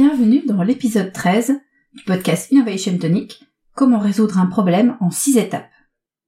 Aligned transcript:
Bienvenue 0.00 0.44
dans 0.46 0.62
l'épisode 0.62 1.12
13 1.12 1.58
du 1.92 2.04
podcast 2.04 2.52
Innovation 2.52 2.96
Tonic, 2.98 3.44
comment 3.74 3.98
résoudre 3.98 4.38
un 4.38 4.46
problème 4.46 4.96
en 5.00 5.10
6 5.10 5.38
étapes. 5.38 5.72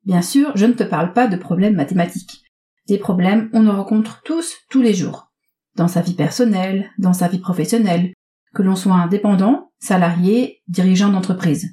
Bien 0.04 0.23
sûr, 0.23 0.50
je 0.57 0.67
ne 0.67 0.73
te 0.73 0.83
parle 0.83 1.12
pas 1.12 1.29
de 1.29 1.37
problèmes 1.37 1.77
mathématiques. 1.77 2.43
Des 2.88 2.98
problèmes, 2.98 3.48
on 3.53 3.69
en 3.69 3.77
rencontre 3.77 4.22
tous, 4.25 4.56
tous 4.71 4.83
les 4.83 4.93
jours. 4.93 5.30
Dans 5.77 5.87
sa 5.87 6.01
vie 6.01 6.14
personnelle, 6.14 6.91
dans 6.98 7.12
sa 7.12 7.29
vie 7.29 7.38
professionnelle, 7.38 8.12
que 8.56 8.62
l'on 8.62 8.75
soit 8.75 8.95
indépendant, 8.95 9.71
salarié, 9.78 10.62
dirigeant 10.66 11.10
d'entreprise. 11.10 11.68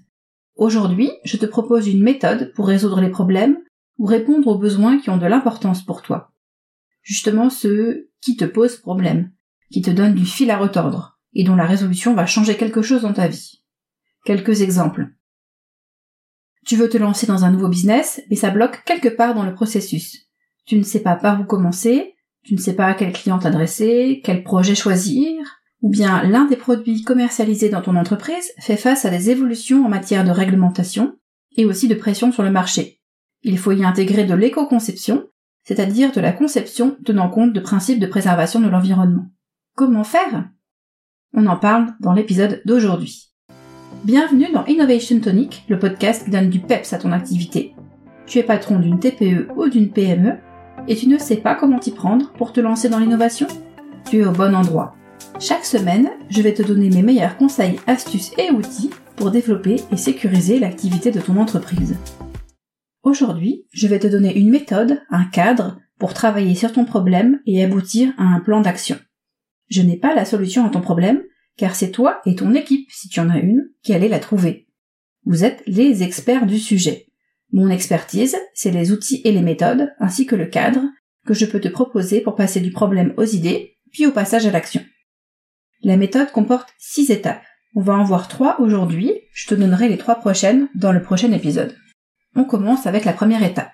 Aujourd'hui, 0.55 1.09
je 1.25 1.37
te 1.37 1.47
propose 1.47 1.87
une 1.87 2.03
méthode 2.03 2.53
pour 2.53 2.67
résoudre 2.67 3.01
les 3.01 3.09
problèmes 3.09 3.57
ou 3.97 4.05
répondre 4.05 4.49
aux 4.49 4.59
besoins 4.59 4.99
qui 4.99 5.09
ont 5.09 5.17
de 5.17 5.25
l'importance 5.25 5.83
pour 5.83 6.03
toi. 6.03 6.31
Justement 7.01 7.49
ceux 7.49 8.11
qui 8.21 8.37
te 8.37 8.45
posent 8.45 8.77
problème, 8.77 9.31
qui 9.71 9.81
te 9.81 9.89
donnent 9.89 10.13
du 10.13 10.27
fil 10.27 10.51
à 10.51 10.59
retordre, 10.59 11.16
et 11.37 11.43
dont 11.43 11.55
la 11.55 11.67
résolution 11.67 12.15
va 12.15 12.25
changer 12.25 12.57
quelque 12.57 12.81
chose 12.81 13.03
dans 13.03 13.13
ta 13.13 13.27
vie. 13.27 13.61
Quelques 14.25 14.61
exemples. 14.61 15.09
Tu 16.65 16.75
veux 16.75 16.89
te 16.89 16.97
lancer 16.97 17.27
dans 17.27 17.45
un 17.45 17.51
nouveau 17.51 17.69
business, 17.69 18.21
mais 18.29 18.35
ça 18.35 18.49
bloque 18.49 18.83
quelque 18.85 19.07
part 19.07 19.35
dans 19.35 19.45
le 19.45 19.53
processus. 19.53 20.27
Tu 20.65 20.75
ne 20.75 20.83
sais 20.83 20.99
pas 20.99 21.15
par 21.15 21.39
où 21.39 21.45
commencer, 21.45 22.15
tu 22.43 22.55
ne 22.55 22.59
sais 22.59 22.73
pas 22.73 22.87
à 22.87 22.95
quel 22.95 23.13
client 23.13 23.37
t'adresser, 23.37 24.19
quel 24.23 24.43
projet 24.43 24.73
choisir, 24.73 25.31
ou 25.81 25.89
bien 25.89 26.23
l'un 26.23 26.45
des 26.45 26.55
produits 26.55 27.03
commercialisés 27.03 27.69
dans 27.69 27.83
ton 27.83 27.95
entreprise 27.95 28.51
fait 28.59 28.75
face 28.75 29.05
à 29.05 29.11
des 29.11 29.29
évolutions 29.29 29.85
en 29.85 29.89
matière 29.89 30.25
de 30.25 30.31
réglementation 30.31 31.19
et 31.55 31.65
aussi 31.65 31.87
de 31.87 31.95
pression 31.95 32.31
sur 32.31 32.41
le 32.41 32.51
marché. 32.51 32.99
Il 33.43 33.59
faut 33.59 33.73
y 33.73 33.85
intégrer 33.85 34.25
de 34.25 34.33
l'éco-conception, 34.33 35.27
c'est-à-dire 35.63 36.11
de 36.11 36.19
la 36.19 36.33
conception 36.33 36.97
tenant 37.05 37.29
compte 37.29 37.53
de 37.53 37.59
principes 37.59 37.99
de 37.99 38.07
préservation 38.07 38.59
de 38.59 38.69
l'environnement. 38.69 39.27
Comment 39.75 40.03
faire? 40.03 40.49
On 41.33 41.45
en 41.45 41.57
parle 41.57 41.87
dans 41.99 42.13
l'épisode 42.13 42.61
d'aujourd'hui. 42.65 43.33
Bienvenue 44.05 44.47
dans 44.53 44.65
Innovation 44.65 45.19
Tonic, 45.19 45.65
le 45.67 45.77
podcast 45.77 46.23
qui 46.23 46.31
donne 46.31 46.49
du 46.49 46.59
peps 46.59 46.93
à 46.93 46.97
ton 46.97 47.11
activité. 47.11 47.75
Tu 48.25 48.39
es 48.39 48.43
patron 48.43 48.79
d'une 48.79 48.99
TPE 48.99 49.49
ou 49.55 49.67
d'une 49.67 49.91
PME 49.91 50.35
et 50.87 50.95
tu 50.95 51.07
ne 51.09 51.17
sais 51.17 51.37
pas 51.37 51.55
comment 51.55 51.79
t'y 51.79 51.91
prendre 51.91 52.31
pour 52.33 52.53
te 52.53 52.61
lancer 52.61 52.87
dans 52.87 52.99
l'innovation? 52.99 53.47
Tu 54.09 54.19
es 54.19 54.25
au 54.25 54.31
bon 54.31 54.55
endroit. 54.55 54.95
Chaque 55.39 55.65
semaine, 55.65 56.09
je 56.29 56.41
vais 56.41 56.53
te 56.53 56.63
donner 56.63 56.89
mes 56.89 57.03
meilleurs 57.03 57.37
conseils, 57.37 57.79
astuces 57.87 58.31
et 58.37 58.51
outils 58.51 58.91
pour 59.17 59.29
développer 59.29 59.81
et 59.91 59.97
sécuriser 59.97 60.59
l'activité 60.59 61.11
de 61.11 61.19
ton 61.19 61.37
entreprise. 61.37 61.97
Aujourd'hui, 63.03 63.65
je 63.71 63.87
vais 63.87 63.99
te 63.99 64.07
donner 64.07 64.37
une 64.37 64.49
méthode, 64.49 65.01
un 65.09 65.25
cadre 65.25 65.77
pour 65.99 66.13
travailler 66.13 66.55
sur 66.55 66.71
ton 66.71 66.85
problème 66.85 67.41
et 67.45 67.63
aboutir 67.63 68.13
à 68.17 68.23
un 68.23 68.39
plan 68.39 68.61
d'action. 68.61 68.97
Je 69.67 69.81
n'ai 69.81 69.97
pas 69.97 70.15
la 70.15 70.25
solution 70.25 70.65
à 70.65 70.69
ton 70.69 70.81
problème, 70.81 71.23
car 71.57 71.75
c'est 71.75 71.91
toi 71.91 72.21
et 72.25 72.35
ton 72.35 72.53
équipe, 72.53 72.89
si 72.91 73.09
tu 73.09 73.19
en 73.19 73.29
as 73.29 73.39
une, 73.39 73.69
qui 73.83 73.93
allez 73.93 74.07
la 74.07 74.19
trouver. 74.19 74.67
Vous 75.25 75.43
êtes 75.43 75.63
les 75.67 76.03
experts 76.03 76.45
du 76.45 76.59
sujet. 76.59 77.07
Mon 77.51 77.69
expertise, 77.69 78.37
c'est 78.53 78.71
les 78.71 78.91
outils 78.91 79.21
et 79.23 79.31
les 79.31 79.41
méthodes, 79.41 79.93
ainsi 79.99 80.25
que 80.25 80.35
le 80.35 80.45
cadre, 80.45 80.81
que 81.25 81.33
je 81.33 81.45
peux 81.45 81.59
te 81.59 81.67
proposer 81.67 82.21
pour 82.21 82.35
passer 82.35 82.61
du 82.61 82.71
problème 82.71 83.13
aux 83.17 83.25
idées, 83.25 83.77
puis 83.91 84.05
au 84.05 84.11
passage 84.11 84.45
à 84.45 84.51
l'action. 84.51 84.83
La 85.83 85.97
méthode 85.97 86.31
comporte 86.31 86.73
six 86.77 87.11
étapes. 87.11 87.43
On 87.75 87.81
va 87.81 87.93
en 87.93 88.03
voir 88.03 88.27
trois 88.27 88.59
aujourd'hui, 88.59 89.11
je 89.33 89.47
te 89.47 89.55
donnerai 89.55 89.89
les 89.89 89.97
trois 89.97 90.15
prochaines 90.15 90.67
dans 90.75 90.91
le 90.91 91.01
prochain 91.01 91.31
épisode. 91.31 91.75
On 92.35 92.43
commence 92.43 92.87
avec 92.87 93.05
la 93.05 93.13
première 93.13 93.43
étape. 93.43 93.71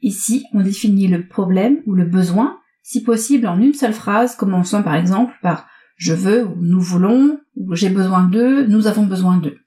Ici, 0.00 0.44
on 0.52 0.60
définit 0.60 1.08
le 1.08 1.26
problème 1.26 1.82
ou 1.86 1.94
le 1.94 2.04
besoin 2.04 2.58
si 2.90 3.02
possible 3.02 3.46
en 3.46 3.60
une 3.60 3.74
seule 3.74 3.92
phrase, 3.92 4.34
commençant 4.34 4.82
par 4.82 4.94
exemple 4.94 5.34
par 5.42 5.68
je 5.96 6.14
veux 6.14 6.46
ou 6.46 6.56
nous 6.56 6.80
voulons 6.80 7.38
ou 7.54 7.74
j'ai 7.74 7.90
besoin 7.90 8.22
d'eux, 8.22 8.64
nous 8.66 8.86
avons 8.86 9.04
besoin 9.04 9.36
d'eux. 9.36 9.58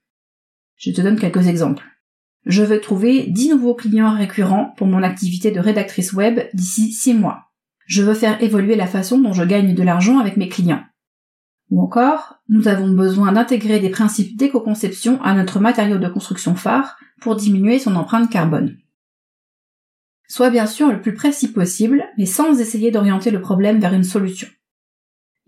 Je 0.76 0.90
te 0.90 1.02
donne 1.02 1.20
quelques 1.20 1.46
exemples. 1.46 1.86
Je 2.48 2.64
veux 2.64 2.82
trouver 2.82 3.28
10 3.28 3.52
nouveaux 3.52 3.76
clients 3.76 4.18
récurrents 4.18 4.74
pour 4.76 4.88
mon 4.88 5.04
activité 5.04 5.52
de 5.52 5.60
rédactrice 5.60 6.14
web 6.14 6.40
d'ici 6.56 6.92
6 6.94 7.14
mois. 7.14 7.52
Je 7.86 8.02
veux 8.02 8.16
faire 8.16 8.42
évoluer 8.42 8.76
la 8.76 8.88
façon 8.88 9.20
dont 9.20 9.34
je 9.34 9.44
gagne 9.44 9.76
de 9.76 9.84
l'argent 9.84 10.18
avec 10.18 10.36
mes 10.36 10.50
clients. 10.50 10.82
Ou 11.70 11.80
encore, 11.80 12.40
nous 12.50 12.68
avons 12.68 12.90
besoin 12.90 13.34
d'intégrer 13.34 13.80
des 13.80 13.90
principes 13.90 14.36
d'éco-conception 14.36 15.22
à 15.22 15.36
notre 15.36 15.60
matériau 15.60 16.00
de 16.00 16.08
construction 16.08 16.56
phare 16.56 16.98
pour 17.22 17.36
diminuer 17.36 17.78
son 17.78 17.96
empreinte 17.98 18.32
carbone. 18.32 18.78
Sois 20.32 20.50
bien 20.50 20.66
sûr 20.66 20.88
le 20.94 21.02
plus 21.02 21.14
précis 21.14 21.52
possible, 21.52 22.06
mais 22.18 22.26
sans 22.26 22.62
essayer 22.62 22.90
d'orienter 22.90 23.32
le 23.32 23.42
problème 23.42 23.82
vers 23.82 23.94
une 23.94 24.06
solution. 24.06 24.48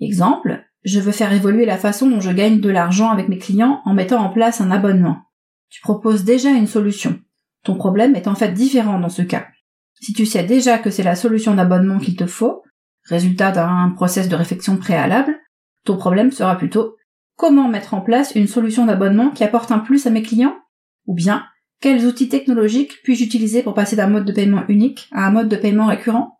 Exemple, 0.02 0.62
je 0.84 1.00
veux 1.00 1.14
faire 1.14 1.32
évoluer 1.32 1.66
la 1.66 1.78
façon 1.78 2.10
dont 2.10 2.20
je 2.20 2.32
gagne 2.32 2.60
de 2.60 2.70
l'argent 2.70 3.10
avec 3.10 3.30
mes 3.30 3.38
clients 3.38 3.82
en 3.86 3.94
mettant 3.94 4.22
en 4.22 4.28
place 4.28 4.60
un 4.60 4.72
abonnement. 4.72 5.22
Tu 5.70 5.80
proposes 5.80 6.26
déjà 6.26 6.50
une 6.50 6.68
solution. 6.68 7.18
Ton 7.64 7.76
problème 7.76 8.18
est 8.18 8.28
en 8.28 8.36
fait 8.36 8.52
différent 8.52 9.00
dans 9.00 9.08
ce 9.08 9.22
cas. 9.22 9.48
Si 10.02 10.12
tu 10.12 10.26
sais 10.26 10.44
déjà 10.44 10.78
que 10.78 10.90
c'est 10.90 11.02
la 11.02 11.16
solution 11.16 11.56
d'abonnement 11.56 12.00
qu'il 12.00 12.18
te 12.18 12.26
faut, 12.26 12.62
résultat 13.06 13.54
d'un 13.54 13.94
process 13.96 14.28
de 14.28 14.36
réflexion 14.36 14.76
préalable, 14.76 15.40
ton 15.86 15.96
problème 15.96 16.34
sera 16.34 16.58
plutôt 16.58 16.98
comment 17.38 17.70
mettre 17.70 17.94
en 17.94 18.02
place 18.02 18.36
une 18.36 18.48
solution 18.48 18.86
d'abonnement 18.86 19.30
qui 19.30 19.46
apporte 19.46 19.72
un 19.72 19.80
plus 19.80 20.08
à 20.08 20.10
mes 20.10 20.24
clients? 20.24 20.58
Ou 21.06 21.14
bien 21.14 21.46
quels 21.84 22.06
outils 22.06 22.30
technologiques 22.30 23.02
puis-je 23.04 23.26
utiliser 23.26 23.62
pour 23.62 23.74
passer 23.74 23.98
d'un 23.98 24.08
mode 24.08 24.24
de 24.24 24.32
paiement 24.32 24.64
unique 24.70 25.10
à 25.12 25.28
un 25.28 25.32
mode 25.32 25.50
de 25.50 25.58
paiement 25.58 25.88
récurrent? 25.88 26.40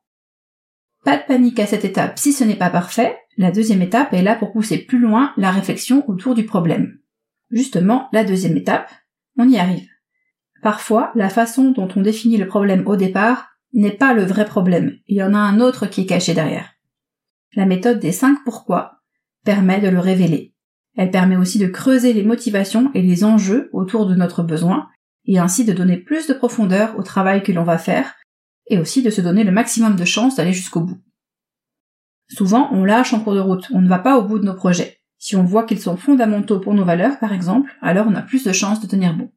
Pas 1.04 1.18
de 1.18 1.24
panique 1.28 1.60
à 1.60 1.66
cette 1.66 1.84
étape 1.84 2.18
si 2.18 2.32
ce 2.32 2.46
n'est 2.46 2.56
pas 2.56 2.70
parfait, 2.70 3.18
la 3.36 3.52
deuxième 3.52 3.82
étape 3.82 4.14
est 4.14 4.22
là 4.22 4.36
pour 4.36 4.54
pousser 4.54 4.78
plus 4.78 5.00
loin 5.00 5.34
la 5.36 5.52
réflexion 5.52 6.10
autour 6.10 6.34
du 6.34 6.46
problème. 6.46 6.98
Justement, 7.52 8.08
la 8.14 8.24
deuxième 8.24 8.56
étape, 8.56 8.90
on 9.38 9.50
y 9.50 9.58
arrive. 9.58 9.90
Parfois, 10.62 11.12
la 11.14 11.28
façon 11.28 11.72
dont 11.72 11.90
on 11.94 12.02
définit 12.02 12.38
le 12.38 12.48
problème 12.48 12.88
au 12.88 12.96
départ 12.96 13.50
n'est 13.74 13.92
pas 13.92 14.14
le 14.14 14.24
vrai 14.24 14.46
problème, 14.46 14.94
il 15.08 15.18
y 15.18 15.24
en 15.24 15.34
a 15.34 15.40
un 15.40 15.60
autre 15.60 15.88
qui 15.88 16.02
est 16.02 16.06
caché 16.06 16.34
derrière. 16.34 16.70
La 17.58 17.66
méthode 17.66 18.00
des 18.00 18.14
5 18.14 18.38
pourquoi 18.46 19.02
permet 19.44 19.82
de 19.82 19.90
le 19.90 20.00
révéler. 20.00 20.54
Elle 20.96 21.12
permet 21.12 21.36
aussi 21.36 21.60
de 21.60 21.68
creuser 21.68 22.14
les 22.14 22.24
motivations 22.24 22.92
et 22.94 23.02
les 23.02 23.26
enjeux 23.26 23.70
autour 23.74 24.06
de 24.06 24.16
notre 24.16 24.42
besoin 24.42 24.88
et 25.26 25.40
ainsi 25.40 25.66
de 25.66 25.74
donner 25.74 25.98
plus 25.98 26.28
de 26.28 26.34
profondeur 26.34 26.98
au 26.98 27.04
travail 27.04 27.44
que 27.44 27.52
l'on 27.52 27.64
va 27.64 27.78
faire, 27.78 28.16
et 28.68 28.78
aussi 28.78 29.04
de 29.04 29.10
se 29.10 29.22
donner 29.22 29.44
le 29.44 29.52
maximum 29.52 29.96
de 29.96 30.06
chances 30.06 30.36
d'aller 30.36 30.54
jusqu'au 30.54 30.82
bout. 30.82 31.02
Souvent, 32.30 32.70
on 32.72 32.84
lâche 32.84 33.14
en 33.14 33.20
cours 33.20 33.36
de 33.36 33.40
route, 33.40 33.68
on 33.72 33.82
ne 33.82 33.90
va 33.90 34.00
pas 34.00 34.18
au 34.18 34.24
bout 34.24 34.40
de 34.40 34.46
nos 34.46 34.56
projets. 34.56 35.00
Si 35.18 35.36
on 35.36 35.44
voit 35.44 35.66
qu'ils 35.66 35.80
sont 35.80 35.98
fondamentaux 35.98 36.60
pour 36.60 36.74
nos 36.74 36.86
valeurs, 36.86 37.20
par 37.20 37.34
exemple, 37.34 37.72
alors 37.82 38.08
on 38.08 38.16
a 38.16 38.22
plus 38.22 38.44
de 38.44 38.52
chances 38.52 38.82
de 38.82 38.88
tenir 38.88 39.16
bon. 39.16 39.32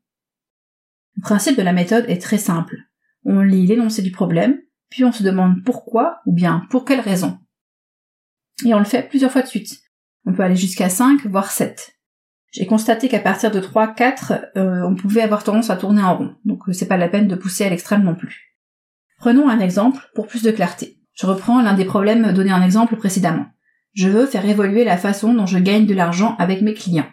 Le 1.16 1.22
principe 1.22 1.56
de 1.56 1.62
la 1.62 1.72
méthode 1.72 2.04
est 2.08 2.20
très 2.20 2.38
simple. 2.38 2.76
On 3.24 3.40
lit 3.40 3.66
l'énoncé 3.66 4.02
du 4.02 4.10
problème, 4.10 4.58
puis 4.90 5.04
on 5.04 5.12
se 5.12 5.22
demande 5.22 5.62
pourquoi 5.64 6.20
ou 6.26 6.32
bien 6.32 6.66
pour 6.70 6.84
quelle 6.84 7.00
raison. 7.00 7.38
Et 8.64 8.74
on 8.74 8.78
le 8.78 8.84
fait 8.84 9.08
plusieurs 9.08 9.30
fois 9.30 9.42
de 9.42 9.46
suite. 9.46 9.80
On 10.24 10.32
peut 10.32 10.42
aller 10.42 10.56
jusqu'à 10.56 10.88
5, 10.88 11.26
voire 11.26 11.50
7 11.50 11.95
j'ai 12.52 12.66
constaté 12.66 13.08
qu'à 13.08 13.18
partir 13.18 13.50
de 13.50 13.60
3, 13.60 13.94
4, 13.94 14.32
euh, 14.56 14.82
on 14.82 14.94
pouvait 14.94 15.22
avoir 15.22 15.44
tendance 15.44 15.70
à 15.70 15.76
tourner 15.76 16.02
en 16.02 16.16
rond. 16.16 16.34
Donc 16.44 16.68
euh, 16.68 16.72
c'est 16.72 16.86
pas 16.86 16.96
la 16.96 17.08
peine 17.08 17.28
de 17.28 17.34
pousser 17.34 17.64
à 17.64 17.70
l'extrême 17.70 18.02
non 18.02 18.14
plus. 18.14 18.56
Prenons 19.18 19.48
un 19.48 19.60
exemple 19.60 20.10
pour 20.14 20.26
plus 20.26 20.42
de 20.42 20.50
clarté. 20.50 20.98
Je 21.14 21.26
reprends 21.26 21.62
l'un 21.62 21.74
des 21.74 21.84
problèmes 21.84 22.32
donnés 22.32 22.52
en 22.52 22.62
exemple 22.62 22.96
précédemment. 22.96 23.46
Je 23.94 24.08
veux 24.08 24.26
faire 24.26 24.46
évoluer 24.46 24.84
la 24.84 24.98
façon 24.98 25.32
dont 25.32 25.46
je 25.46 25.58
gagne 25.58 25.86
de 25.86 25.94
l'argent 25.94 26.36
avec 26.38 26.60
mes 26.60 26.74
clients. 26.74 27.08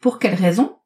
Pour 0.00 0.18
quelle 0.18 0.34
raison? 0.34 0.76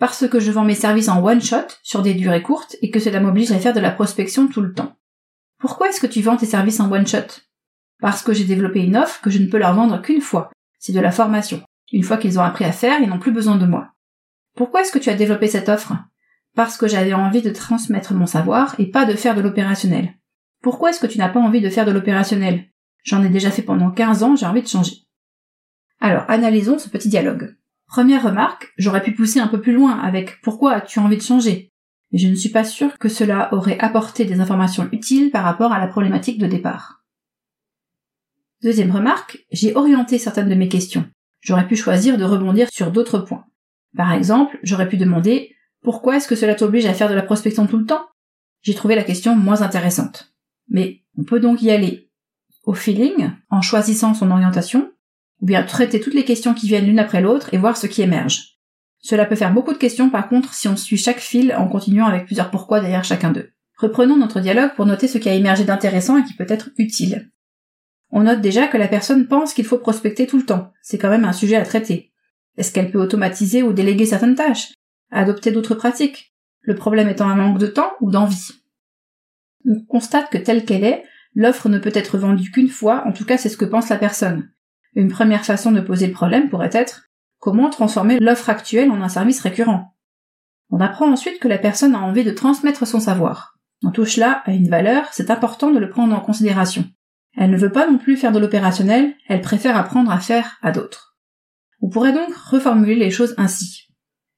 Parce 0.00 0.26
que 0.26 0.40
je 0.40 0.50
vends 0.50 0.64
mes 0.64 0.74
services 0.74 1.08
en 1.08 1.22
one 1.24 1.40
shot 1.40 1.66
sur 1.82 2.02
des 2.02 2.14
durées 2.14 2.42
courtes 2.42 2.74
et 2.82 2.90
que 2.90 2.98
cela 2.98 3.20
m'oblige 3.20 3.52
à 3.52 3.58
faire 3.58 3.74
de 3.74 3.80
la 3.80 3.92
prospection 3.92 4.48
tout 4.48 4.60
le 4.60 4.72
temps. 4.72 4.96
Pourquoi 5.58 5.88
est-ce 5.88 6.00
que 6.00 6.06
tu 6.06 6.22
vends 6.22 6.36
tes 6.36 6.46
services 6.46 6.80
en 6.80 6.90
one 6.90 7.06
shot? 7.06 7.42
Parce 8.00 8.22
que 8.22 8.32
j'ai 8.32 8.44
développé 8.44 8.80
une 8.80 8.96
offre 8.96 9.20
que 9.20 9.30
je 9.30 9.38
ne 9.38 9.46
peux 9.46 9.58
leur 9.58 9.74
vendre 9.74 10.00
qu'une 10.00 10.22
fois. 10.22 10.50
C'est 10.78 10.94
de 10.94 11.00
la 11.00 11.12
formation. 11.12 11.62
Une 11.92 12.02
fois 12.02 12.16
qu'ils 12.16 12.38
ont 12.38 12.42
appris 12.42 12.64
à 12.64 12.72
faire, 12.72 13.00
ils 13.00 13.08
n'ont 13.08 13.18
plus 13.18 13.32
besoin 13.32 13.56
de 13.56 13.66
moi. 13.66 13.92
Pourquoi 14.56 14.82
est-ce 14.82 14.92
que 14.92 14.98
tu 14.98 15.10
as 15.10 15.14
développé 15.14 15.48
cette 15.48 15.68
offre? 15.68 15.94
Parce 16.54 16.76
que 16.76 16.88
j'avais 16.88 17.14
envie 17.14 17.42
de 17.42 17.50
transmettre 17.50 18.14
mon 18.14 18.26
savoir 18.26 18.74
et 18.78 18.90
pas 18.90 19.06
de 19.06 19.14
faire 19.14 19.34
de 19.34 19.40
l'opérationnel. 19.40 20.14
Pourquoi 20.62 20.90
est-ce 20.90 21.00
que 21.00 21.06
tu 21.06 21.18
n'as 21.18 21.28
pas 21.28 21.40
envie 21.40 21.60
de 21.60 21.70
faire 21.70 21.86
de 21.86 21.92
l'opérationnel? 21.92 22.66
J'en 23.02 23.24
ai 23.24 23.28
déjà 23.28 23.50
fait 23.50 23.62
pendant 23.62 23.90
15 23.90 24.22
ans, 24.22 24.36
j'ai 24.36 24.46
envie 24.46 24.62
de 24.62 24.68
changer. 24.68 24.96
Alors, 26.00 26.24
analysons 26.28 26.78
ce 26.78 26.88
petit 26.88 27.08
dialogue. 27.08 27.56
Première 27.86 28.22
remarque, 28.22 28.72
j'aurais 28.78 29.02
pu 29.02 29.12
pousser 29.12 29.40
un 29.40 29.48
peu 29.48 29.60
plus 29.60 29.72
loin 29.72 29.98
avec 29.98 30.40
pourquoi 30.42 30.74
as-tu 30.74 30.98
envie 30.98 31.16
de 31.16 31.22
changer? 31.22 31.72
Mais 32.12 32.18
je 32.18 32.28
ne 32.28 32.34
suis 32.34 32.50
pas 32.50 32.64
sûre 32.64 32.98
que 32.98 33.08
cela 33.08 33.52
aurait 33.54 33.78
apporté 33.78 34.24
des 34.24 34.40
informations 34.40 34.88
utiles 34.92 35.30
par 35.30 35.44
rapport 35.44 35.72
à 35.72 35.78
la 35.78 35.88
problématique 35.88 36.38
de 36.38 36.46
départ. 36.46 37.04
Deuxième 38.62 38.90
remarque, 38.90 39.38
j'ai 39.50 39.74
orienté 39.74 40.18
certaines 40.18 40.48
de 40.48 40.54
mes 40.54 40.68
questions. 40.68 41.08
J'aurais 41.40 41.66
pu 41.66 41.76
choisir 41.76 42.18
de 42.18 42.24
rebondir 42.24 42.68
sur 42.70 42.90
d'autres 42.90 43.18
points. 43.18 43.44
Par 43.96 44.12
exemple, 44.12 44.58
j'aurais 44.62 44.88
pu 44.88 44.96
demander 44.96 45.54
pourquoi 45.82 46.16
est-ce 46.16 46.28
que 46.28 46.36
cela 46.36 46.54
t'oblige 46.54 46.86
à 46.86 46.94
faire 46.94 47.08
de 47.08 47.14
la 47.14 47.22
prospection 47.22 47.66
tout 47.66 47.78
le 47.78 47.86
temps? 47.86 48.06
J'ai 48.62 48.74
trouvé 48.74 48.94
la 48.94 49.04
question 49.04 49.34
moins 49.34 49.62
intéressante. 49.62 50.34
Mais 50.68 51.02
on 51.18 51.24
peut 51.24 51.40
donc 51.40 51.62
y 51.62 51.70
aller 51.70 52.10
au 52.64 52.74
feeling, 52.74 53.30
en 53.48 53.62
choisissant 53.62 54.14
son 54.14 54.30
orientation, 54.30 54.92
ou 55.40 55.46
bien 55.46 55.62
traiter 55.62 56.00
toutes 56.00 56.14
les 56.14 56.26
questions 56.26 56.54
qui 56.54 56.68
viennent 56.68 56.86
l'une 56.86 56.98
après 56.98 57.22
l'autre 57.22 57.54
et 57.54 57.58
voir 57.58 57.76
ce 57.76 57.86
qui 57.86 58.02
émerge. 58.02 58.58
Cela 58.98 59.24
peut 59.24 59.36
faire 59.36 59.54
beaucoup 59.54 59.72
de 59.72 59.78
questions 59.78 60.10
par 60.10 60.28
contre 60.28 60.52
si 60.52 60.68
on 60.68 60.76
suit 60.76 60.98
chaque 60.98 61.20
fil 61.20 61.54
en 61.54 61.68
continuant 61.68 62.06
avec 62.06 62.26
plusieurs 62.26 62.50
pourquoi 62.50 62.80
derrière 62.80 63.04
chacun 63.04 63.30
d'eux. 63.32 63.50
Reprenons 63.78 64.18
notre 64.18 64.40
dialogue 64.40 64.74
pour 64.76 64.84
noter 64.84 65.08
ce 65.08 65.16
qui 65.16 65.30
a 65.30 65.34
émergé 65.34 65.64
d'intéressant 65.64 66.18
et 66.18 66.24
qui 66.24 66.34
peut 66.34 66.44
être 66.46 66.68
utile. 66.76 67.30
On 68.10 68.22
note 68.22 68.40
déjà 68.40 68.66
que 68.66 68.76
la 68.76 68.88
personne 68.88 69.28
pense 69.28 69.54
qu'il 69.54 69.64
faut 69.64 69.78
prospecter 69.78 70.26
tout 70.26 70.38
le 70.38 70.46
temps. 70.46 70.72
C'est 70.82 70.98
quand 70.98 71.10
même 71.10 71.24
un 71.24 71.32
sujet 71.32 71.56
à 71.56 71.64
traiter. 71.64 72.12
Est-ce 72.56 72.72
qu'elle 72.72 72.90
peut 72.90 73.00
automatiser 73.00 73.62
ou 73.62 73.72
déléguer 73.72 74.06
certaines 74.06 74.34
tâches? 74.34 74.72
Adopter 75.10 75.52
d'autres 75.52 75.74
pratiques? 75.74 76.34
Le 76.62 76.74
problème 76.74 77.08
étant 77.08 77.28
un 77.28 77.36
manque 77.36 77.58
de 77.58 77.66
temps 77.66 77.92
ou 78.00 78.10
d'envie? 78.10 78.62
On 79.66 79.80
constate 79.84 80.30
que 80.30 80.38
telle 80.38 80.64
qu'elle 80.64 80.84
est, 80.84 81.04
l'offre 81.34 81.68
ne 81.68 81.78
peut 81.78 81.92
être 81.94 82.18
vendue 82.18 82.50
qu'une 82.50 82.68
fois, 82.68 83.06
en 83.06 83.12
tout 83.12 83.24
cas 83.24 83.38
c'est 83.38 83.48
ce 83.48 83.56
que 83.56 83.64
pense 83.64 83.88
la 83.88 83.96
personne. 83.96 84.50
Une 84.94 85.10
première 85.10 85.44
façon 85.44 85.70
de 85.70 85.80
poser 85.80 86.06
le 86.06 86.12
problème 86.12 86.48
pourrait 86.48 86.70
être 86.72 87.04
comment 87.38 87.70
transformer 87.70 88.18
l'offre 88.18 88.50
actuelle 88.50 88.90
en 88.90 89.00
un 89.00 89.08
service 89.08 89.40
récurrent? 89.40 89.94
On 90.70 90.80
apprend 90.80 91.10
ensuite 91.10 91.40
que 91.40 91.48
la 91.48 91.58
personne 91.58 91.94
a 91.94 92.00
envie 92.00 92.24
de 92.24 92.30
transmettre 92.30 92.86
son 92.86 93.00
savoir. 93.00 93.56
On 93.82 93.90
touche 93.90 94.16
là 94.16 94.42
à 94.44 94.52
une 94.52 94.68
valeur, 94.68 95.08
c'est 95.12 95.30
important 95.30 95.70
de 95.70 95.78
le 95.78 95.88
prendre 95.88 96.14
en 96.14 96.20
considération. 96.20 96.84
Elle 97.36 97.50
ne 97.50 97.56
veut 97.56 97.72
pas 97.72 97.90
non 97.90 97.98
plus 97.98 98.16
faire 98.16 98.32
de 98.32 98.38
l'opérationnel, 98.38 99.14
elle 99.28 99.40
préfère 99.40 99.76
apprendre 99.76 100.10
à 100.10 100.20
faire 100.20 100.58
à 100.62 100.72
d'autres. 100.72 101.16
On 101.80 101.88
pourrait 101.88 102.12
donc 102.12 102.34
reformuler 102.34 102.96
les 102.96 103.10
choses 103.10 103.34
ainsi. 103.38 103.88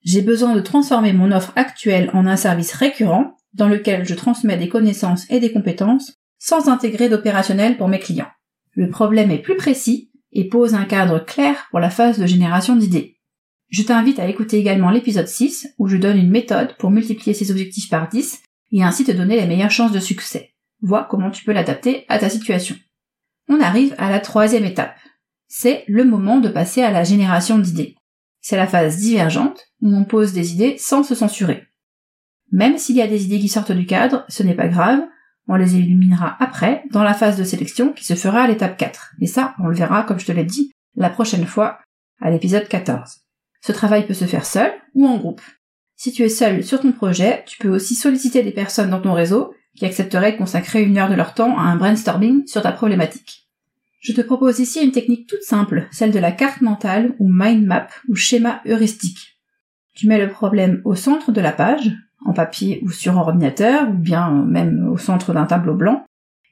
J'ai 0.03 0.23
besoin 0.23 0.55
de 0.55 0.61
transformer 0.61 1.13
mon 1.13 1.33
offre 1.33 1.53
actuelle 1.57 2.11
en 2.13 2.27
un 2.27 2.37
service 2.37 2.73
récurrent 2.73 3.37
dans 3.55 3.69
lequel 3.69 4.05
je 4.05 4.15
transmets 4.15 4.57
des 4.57 4.69
connaissances 4.69 5.31
et 5.31 5.41
des 5.41 5.53
compétences 5.53 6.19
sans 6.39 6.69
intégrer 6.69 7.09
d'opérationnel 7.09 7.77
pour 7.77 7.89
mes 7.89 8.01
clients. 8.01 8.31
Le 8.73 8.89
problème 8.89 9.31
est 9.31 9.39
plus 9.39 9.57
précis 9.57 10.11
et 10.33 10.49
pose 10.49 10.75
un 10.75 10.85
cadre 10.85 11.19
clair 11.25 11.67
pour 11.71 11.79
la 11.79 11.91
phase 11.91 12.19
de 12.19 12.27
génération 12.27 12.75
d'idées. 12.75 13.19
Je 13.69 13.83
t'invite 13.83 14.19
à 14.19 14.29
écouter 14.29 14.59
également 14.59 14.91
l'épisode 14.91 15.29
6 15.29 15.75
où 15.79 15.87
je 15.89 15.97
donne 15.97 16.19
une 16.19 16.31
méthode 16.31 16.77
pour 16.79 16.91
multiplier 16.91 17.35
ses 17.35 17.51
objectifs 17.51 17.89
par 17.89 18.09
10 18.09 18.43
et 18.73 18.83
ainsi 18.83 19.05
te 19.05 19.13
donner 19.13 19.37
les 19.37 19.47
meilleures 19.47 19.71
chances 19.71 19.93
de 19.93 20.01
succès. 20.01 20.52
Vois 20.83 21.07
comment 21.09 21.31
tu 21.31 21.45
peux 21.45 21.53
l'adapter 21.53 22.05
à 22.09 22.19
ta 22.19 22.29
situation. 22.29 22.77
On 23.49 23.61
arrive 23.61 23.95
à 23.99 24.11
la 24.11 24.21
troisième 24.21 24.65
étape. 24.65 24.97
C'est 25.49 25.85
le 25.87 26.05
moment 26.05 26.39
de 26.41 26.49
passer 26.49 26.83
à 26.83 26.91
la 26.91 27.05
génération 27.05 27.59
d'idées. 27.59 27.97
C'est 28.41 28.57
la 28.57 28.67
phase 28.67 28.99
divergente 28.99 29.69
où 29.81 29.95
on 29.95 30.05
pose 30.05 30.33
des 30.33 30.53
idées 30.53 30.77
sans 30.79 31.05
se 31.05 31.15
censurer. 31.15 31.69
Même 32.51 32.79
s'il 32.79 32.97
y 32.97 33.03
a 33.03 33.07
des 33.07 33.25
idées 33.25 33.39
qui 33.39 33.49
sortent 33.49 33.73
du 33.73 33.87
cadre, 33.87 34.25
ce 34.29 34.43
n'est 34.43 34.57
pas 34.57 34.69
grave, 34.69 35.01
on 35.49 35.55
les 35.55 35.77
éliminera 35.77 36.37
après 36.41 36.85
dans 36.91 37.03
la 37.03 37.15
phase 37.15 37.39
de 37.39 37.45
sélection 37.45 37.93
qui 37.93 38.05
se 38.05 38.15
fera 38.15 38.43
à 38.43 38.47
l'étape 38.49 38.77
4. 38.77 39.15
Et 39.21 39.27
ça, 39.27 39.55
on 39.59 39.69
le 39.69 39.77
verra, 39.77 40.03
comme 40.03 40.19
je 40.19 40.27
te 40.27 40.33
l'ai 40.33 40.45
dit, 40.45 40.73
la 40.97 41.11
prochaine 41.11 41.47
fois 41.47 41.79
à 42.21 42.31
l'épisode 42.31 42.69
14. 42.69 43.21
Ce 43.61 43.73
travail 43.73 44.07
peut 44.07 44.15
se 44.15 44.25
faire 44.25 44.45
seul 44.45 44.73
ou 44.95 45.07
en 45.07 45.19
groupe. 45.19 45.41
Si 45.97 46.13
tu 46.13 46.23
es 46.23 46.29
seul 46.29 46.65
sur 46.65 46.81
ton 46.81 46.93
projet, 46.93 47.45
tu 47.47 47.59
peux 47.59 47.69
aussi 47.69 47.95
solliciter 47.95 48.43
des 48.43 48.53
personnes 48.53 48.91
dans 48.91 49.01
ton 49.01 49.13
réseau 49.13 49.55
qui 49.77 49.87
accepteraient 49.87 50.33
de 50.33 50.39
consacrer 50.39 50.83
une 50.83 50.99
heure 50.99 51.11
de 51.11 51.15
leur 51.15 51.35
temps 51.35 51.59
à 51.59 51.63
un 51.63 51.77
brainstorming 51.77 52.47
sur 52.47 52.63
ta 52.63 52.73
problématique. 52.73 53.49
Je 54.01 54.13
te 54.13 54.21
propose 54.21 54.59
ici 54.59 54.83
une 54.83 54.91
technique 54.91 55.29
toute 55.29 55.43
simple, 55.43 55.87
celle 55.93 56.11
de 56.11 56.19
la 56.19 56.33
carte 56.33 56.61
mentale 56.61 57.15
ou 57.19 57.29
mind 57.31 57.65
map 57.65 57.89
ou 58.09 58.17
schéma 58.17 58.61
heuristique. 58.67 59.39
Tu 59.95 60.09
mets 60.09 60.19
le 60.19 60.31
problème 60.31 60.83
au 60.85 60.95
centre 60.95 61.31
de 61.31 61.41
la 61.41 61.53
page, 61.53 61.93
en 62.25 62.33
papier 62.33 62.81
ou 62.83 62.91
sur 62.91 63.17
ordinateur, 63.17 63.89
ou 63.91 63.95
bien 63.95 64.31
même 64.45 64.89
au 64.89 64.99
centre 64.99 65.33
d'un 65.33 65.47
tableau 65.47 65.75
blanc, 65.75 66.05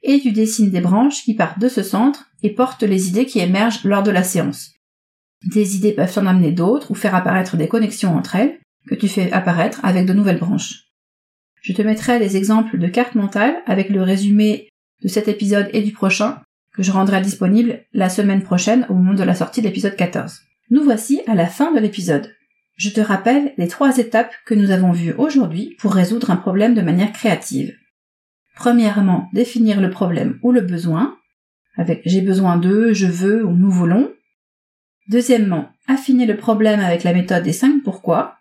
et 0.03 0.19
tu 0.19 0.31
dessines 0.31 0.71
des 0.71 0.81
branches 0.81 1.23
qui 1.23 1.35
partent 1.35 1.59
de 1.59 1.67
ce 1.67 1.83
centre 1.83 2.27
et 2.41 2.53
portent 2.53 2.83
les 2.83 3.09
idées 3.09 3.25
qui 3.25 3.39
émergent 3.39 3.83
lors 3.83 4.03
de 4.03 4.11
la 4.11 4.23
séance. 4.23 4.71
Des 5.45 5.75
idées 5.75 5.93
peuvent 5.93 6.17
en 6.17 6.27
amener 6.27 6.51
d'autres 6.51 6.91
ou 6.91 6.95
faire 6.95 7.15
apparaître 7.15 7.57
des 7.57 7.67
connexions 7.67 8.15
entre 8.15 8.35
elles, 8.35 8.59
que 8.87 8.95
tu 8.95 9.07
fais 9.07 9.31
apparaître 9.31 9.83
avec 9.83 10.05
de 10.05 10.13
nouvelles 10.13 10.39
branches. 10.39 10.90
Je 11.61 11.73
te 11.73 11.81
mettrai 11.81 12.17
les 12.19 12.37
exemples 12.37 12.77
de 12.79 12.87
cartes 12.87 13.15
mentales 13.15 13.55
avec 13.67 13.89
le 13.89 14.01
résumé 14.01 14.69
de 15.03 15.07
cet 15.07 15.27
épisode 15.27 15.69
et 15.73 15.81
du 15.81 15.91
prochain 15.91 16.41
que 16.73 16.83
je 16.83 16.91
rendrai 16.91 17.21
disponible 17.21 17.85
la 17.93 18.09
semaine 18.09 18.41
prochaine 18.41 18.85
au 18.89 18.93
moment 18.93 19.13
de 19.13 19.23
la 19.23 19.35
sortie 19.35 19.61
de 19.61 19.67
l'épisode 19.67 19.95
14. 19.95 20.39
Nous 20.71 20.83
voici 20.83 21.21
à 21.27 21.35
la 21.35 21.47
fin 21.47 21.71
de 21.71 21.79
l'épisode. 21.79 22.33
Je 22.77 22.89
te 22.89 23.01
rappelle 23.01 23.53
les 23.57 23.67
trois 23.67 23.97
étapes 23.97 24.33
que 24.45 24.55
nous 24.55 24.71
avons 24.71 24.91
vues 24.91 25.13
aujourd'hui 25.17 25.75
pour 25.79 25.93
résoudre 25.93 26.31
un 26.31 26.35
problème 26.35 26.73
de 26.73 26.81
manière 26.81 27.11
créative. 27.11 27.75
Premièrement, 28.55 29.29
définir 29.33 29.81
le 29.81 29.91
problème 29.91 30.39
ou 30.41 30.51
le 30.51 30.61
besoin, 30.61 31.17
avec 31.75 32.01
j'ai 32.05 32.21
besoin 32.21 32.57
de, 32.57 32.93
je 32.93 33.07
veux 33.07 33.45
ou 33.45 33.51
nous 33.51 33.69
voulons. 33.69 34.11
Deuxièmement, 35.09 35.69
affiner 35.87 36.25
le 36.25 36.37
problème 36.37 36.79
avec 36.79 37.03
la 37.03 37.13
méthode 37.13 37.43
des 37.43 37.53
5 37.53 37.83
pourquoi. 37.83 38.37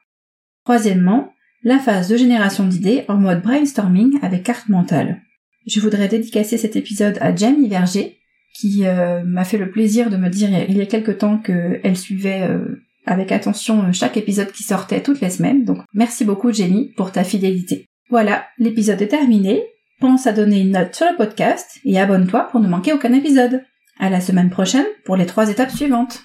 Troisièmement, 0.64 1.32
la 1.62 1.79
phase 1.79 2.09
de 2.09 2.17
génération 2.17 2.67
d'idées 2.67 3.05
en 3.09 3.17
mode 3.17 3.43
brainstorming 3.43 4.19
avec 4.23 4.43
carte 4.43 4.69
mentale. 4.69 5.23
Je 5.67 5.81
voudrais 5.81 6.09
dédicacer 6.09 6.57
cet 6.57 6.77
épisode 6.77 7.19
à 7.21 7.35
Jamie 7.35 7.69
Verger, 7.69 8.19
qui 8.55 8.87
euh, 8.87 9.23
m'a 9.25 9.45
fait 9.45 9.59
le 9.59 9.71
plaisir 9.71 10.11
de 10.11 10.17
me 10.17 10.29
dire 10.29 10.49
il 10.69 10.77
y 10.77 10.81
a 10.81 10.87
quelque 10.87 11.12
temps 11.12 11.39
qu'elle 11.39 11.97
suivait 11.97 12.43
euh, 12.43 12.83
avec 13.07 13.31
attention 13.31 13.93
chaque 13.93 14.17
épisode 14.17 14.53
qui 14.53 14.62
sortait 14.62 15.03
toutes 15.03 15.21
les 15.21 15.31
semaines. 15.31 15.65
Donc 15.65 15.79
merci 15.93 16.25
beaucoup 16.25 16.53
Jamie 16.53 16.93
pour 16.97 17.12
ta 17.12 17.25
fidélité. 17.25 17.87
Voilà, 18.09 18.47
l'épisode 18.59 19.01
est 19.03 19.09
terminé. 19.09 19.62
Pense 20.01 20.27
à 20.27 20.33
donner 20.33 20.61
une 20.61 20.73
note 20.73 20.95
sur 20.95 21.07
le 21.11 21.17
podcast 21.17 21.79
et 21.85 22.01
abonne-toi 22.01 22.49
pour 22.51 22.61
ne 22.61 22.69
manquer 22.69 22.93
aucun 22.93 23.12
épisode. 23.12 23.62
À 23.99 24.09
la 24.09 24.21
semaine 24.21 24.49
prochaine 24.49 24.87
pour 25.05 25.17
les 25.17 25.27
trois 25.27 25.51
étapes 25.51 25.71
suivantes. 25.71 26.23